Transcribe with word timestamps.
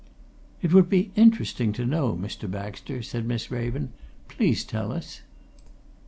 "It 0.63 0.73
would 0.73 0.89
be 0.89 1.11
interesting 1.15 1.73
to 1.73 1.85
know, 1.85 2.15
Mr. 2.17 2.49
Baxter," 2.49 3.03
said 3.03 3.27
Miss 3.27 3.51
Raven. 3.51 3.91
"Please 4.29 4.63
tell 4.63 4.91
us." 4.91 5.21